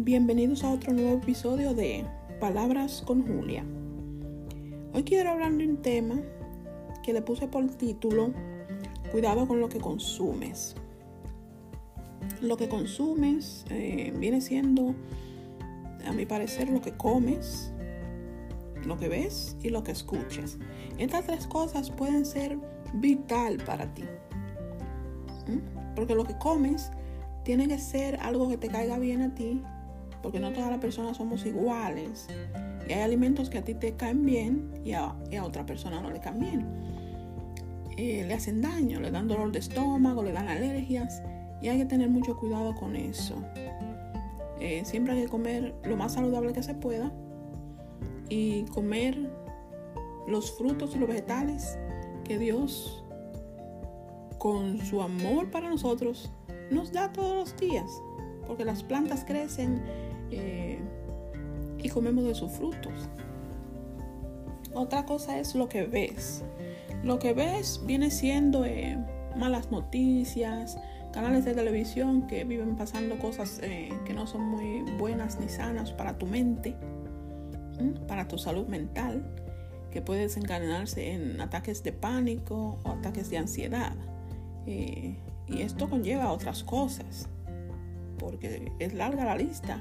[0.00, 2.06] Bienvenidos a otro nuevo episodio de
[2.38, 3.64] Palabras con Julia.
[4.94, 6.20] Hoy quiero hablar de un tema
[7.02, 8.32] que le puse por título
[9.10, 10.76] Cuidado con lo que consumes.
[12.40, 14.94] Lo que consumes eh, viene siendo,
[16.06, 17.72] a mi parecer, lo que comes,
[18.86, 20.58] lo que ves y lo que escuchas.
[20.98, 22.56] Estas tres cosas pueden ser
[22.94, 24.04] vital para ti.
[25.96, 26.92] Porque lo que comes
[27.42, 29.60] tiene que ser algo que te caiga bien a ti
[30.22, 32.26] porque no todas las personas somos iguales.
[32.88, 36.20] Y hay alimentos que a ti te caen bien y a, otra persona no le
[36.20, 36.66] caen bien.
[37.96, 41.22] Eh, le hacen daño, le dan dolor de estómago, le dan alergias
[41.60, 43.36] y hay que tener mucho cuidado con eso.
[44.60, 47.12] Eh, siempre hay que comer lo más saludable que se pueda
[48.28, 49.16] y comer
[50.26, 51.78] los frutos y los vegetales
[52.24, 53.04] que Dios,
[54.38, 56.30] con su amor para nosotros,
[56.70, 57.90] nos da todos los días.
[58.48, 59.82] Porque las plantas crecen
[60.30, 60.78] eh,
[61.78, 63.08] y comemos de sus frutos.
[64.74, 66.42] Otra cosa es lo que ves.
[67.04, 68.98] Lo que ves viene siendo eh,
[69.36, 70.78] malas noticias,
[71.12, 75.92] canales de televisión que viven pasando cosas eh, que no son muy buenas ni sanas
[75.92, 76.74] para tu mente,
[78.08, 79.30] para tu salud mental,
[79.90, 83.94] que puede desencadenarse en ataques de pánico o ataques de ansiedad.
[84.66, 87.28] y esto conlleva otras cosas
[88.18, 89.80] porque es larga la lista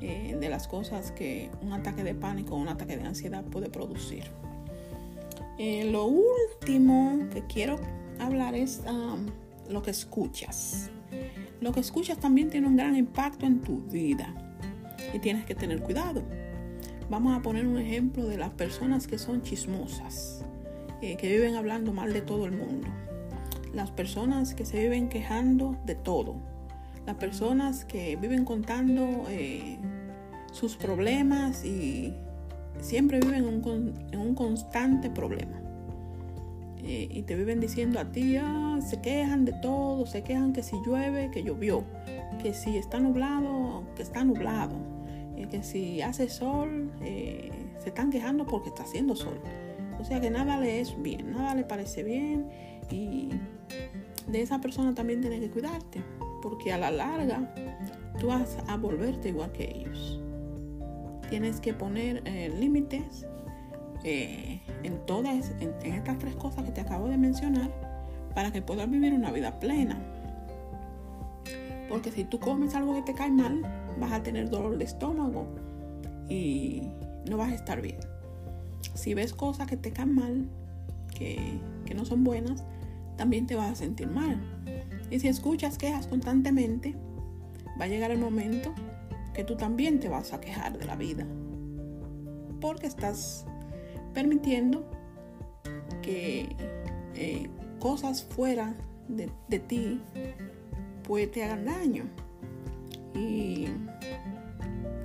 [0.00, 3.68] eh, de las cosas que un ataque de pánico o un ataque de ansiedad puede
[3.68, 4.24] producir.
[5.58, 7.80] Eh, lo último que quiero
[8.18, 9.26] hablar es um,
[9.70, 10.90] lo que escuchas.
[11.60, 14.34] Lo que escuchas también tiene un gran impacto en tu vida
[15.14, 16.22] y tienes que tener cuidado.
[17.08, 20.44] Vamos a poner un ejemplo de las personas que son chismosas,
[21.00, 22.88] eh, que viven hablando mal de todo el mundo.
[23.72, 26.36] Las personas que se viven quejando de todo,
[27.06, 29.78] las personas que viven contando eh,
[30.52, 32.12] sus problemas y
[32.80, 33.44] siempre viven
[34.12, 35.62] en un, constante problema.
[36.78, 40.62] Eh, y te viven diciendo a ti, ah, se quejan de todo, se quejan que
[40.62, 41.84] si llueve, que llovió,
[42.42, 44.74] que si está nublado, que está nublado,
[45.36, 49.40] eh, que si hace sol, se están quejando porque está haciendo sol.
[50.00, 52.46] O sea que nada le es bien, nada le parece bien
[52.90, 53.30] y
[54.28, 56.02] de esa persona también tienes que cuidarte
[56.48, 57.52] porque a la larga
[58.20, 60.20] tú vas a volverte igual que ellos.
[61.28, 63.26] Tienes que poner eh, límites
[64.04, 67.68] eh, en todas, en, estas tres cosas que te acabo de mencionar,
[68.32, 69.98] para que puedas vivir una vida plena.
[71.88, 73.62] Porque si tú comes algo que te cae mal,
[73.98, 75.48] vas a tener dolor de estómago
[76.28, 76.82] y
[77.28, 77.98] no vas a estar bien.
[78.94, 80.48] Si ves cosas que te caen mal,
[81.12, 82.62] que, que no son buenas,
[83.16, 84.55] también te vas a sentir mal.
[85.10, 86.94] Y si escuchas quejas constantemente,
[87.80, 88.74] va a llegar el momento
[89.34, 91.26] que tú también te vas a quejar de la vida.
[92.60, 93.44] Porque estás
[94.14, 94.88] permitiendo
[96.02, 96.56] que
[97.14, 98.74] eh, cosas fuera
[99.08, 100.00] de, de ti
[101.04, 102.04] pues te hagan daño.
[103.14, 103.66] Y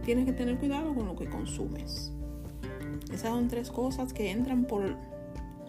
[0.04, 2.12] tienes que tener cuidado con lo que consumes.
[3.06, 4.96] Esas son tres cosas que entran por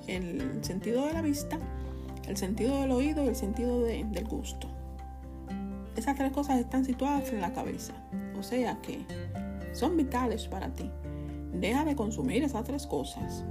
[0.07, 1.59] el sentido de la vista
[2.27, 4.69] el sentido del oído y el sentido del gusto.
[5.97, 7.93] Esas tres cosas están situadas en la cabeza,
[8.39, 9.05] o sea que
[9.73, 10.91] son vitales para ti.
[11.53, 13.45] Deja de consumir esas tres cosas.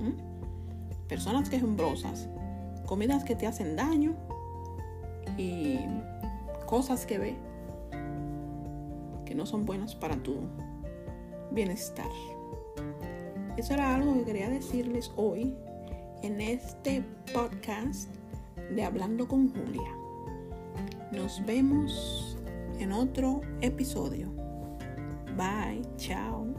[0.00, 1.08] ¿Mm?
[1.08, 2.28] Personas quejumbrosas,
[2.86, 4.14] comidas que te hacen daño
[5.36, 5.78] y
[6.66, 7.36] cosas que ve
[9.26, 10.36] que no son buenas para tu
[11.52, 12.10] bienestar.
[13.56, 15.54] Eso era algo que quería decirles hoy
[16.22, 18.14] en este podcast
[18.74, 19.94] de Hablando con Julia.
[21.12, 22.38] Nos vemos
[22.78, 24.32] en otro episodio.
[25.36, 26.54] Bye, chao.